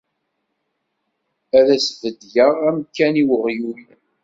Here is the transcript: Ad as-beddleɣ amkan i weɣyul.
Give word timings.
Ad 1.57 1.67
as-beddleɣ 1.75 2.53
amkan 2.69 3.15
i 3.21 3.23
weɣyul. 3.29 3.81